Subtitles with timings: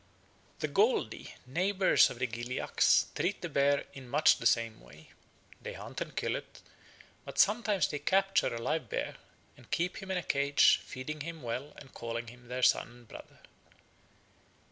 [0.61, 5.11] The Goldi, neighbours of the Gilyaks, treat the bear in much the same way.
[5.61, 6.63] They hunt and kill it;
[7.23, 9.17] but sometimes they capture a live bear
[9.55, 13.07] and keep him in a cage, feeding him well and calling him their son and
[13.07, 13.41] brother.